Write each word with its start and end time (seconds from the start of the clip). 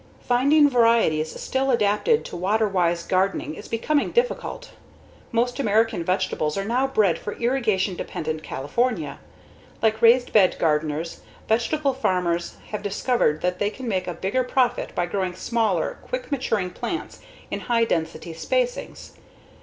Finding 0.23 0.67
varieties 0.67 1.39
still 1.39 1.69
adapted 1.69 2.25
to 2.25 2.35
water 2.35 2.67
wise 2.67 3.03
gardening 3.03 3.53
is 3.53 3.67
becoming 3.67 4.09
difficult. 4.09 4.71
Most 5.31 5.59
American 5.59 6.03
vegetables 6.03 6.57
are 6.57 6.65
now 6.65 6.87
bred 6.87 7.19
for 7.19 7.33
irrigation 7.33 7.95
dependent 7.95 8.41
California. 8.41 9.19
Like 9.79 10.01
raised 10.01 10.33
bed 10.33 10.55
gardeners, 10.57 11.21
vegetable 11.47 11.93
farmers 11.93 12.57
have 12.69 12.81
discovered 12.81 13.41
that 13.41 13.59
they 13.59 13.69
can 13.69 13.87
make 13.87 14.07
a 14.07 14.15
bigger 14.15 14.43
profit 14.43 14.95
by 14.95 15.05
growing 15.05 15.35
smaller, 15.35 15.99
quick 16.01 16.31
maturing 16.31 16.71
plants 16.71 17.21
in 17.51 17.59
high 17.59 17.85
density 17.85 18.33
spacings. 18.33 19.11